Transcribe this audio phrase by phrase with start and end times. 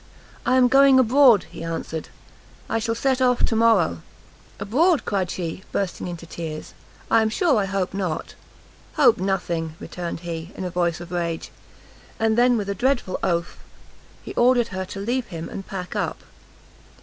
[0.47, 2.09] "I am going abroad," he answered;
[2.67, 4.01] "I shall set off to morrow."
[4.59, 6.73] "Abroad?" cried she, bursting into tears,
[7.11, 8.33] "I am sure I hope not!"
[8.95, 11.51] "Hope nothing!" returned he, in a voice of rage;
[12.19, 13.59] and then, with a dreadful oath,
[14.23, 16.23] he ordered her to leave him and pack up.